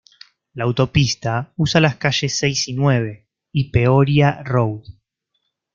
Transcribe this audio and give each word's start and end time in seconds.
La 0.55 0.63
autopista 0.63 1.53
usa 1.57 1.79
las 1.79 1.97
calles 1.97 2.35
seis 2.35 2.67
y 2.67 2.73
nueve, 2.73 3.29
y 3.51 3.69
Peoria 3.69 4.41
Road. 4.43 4.81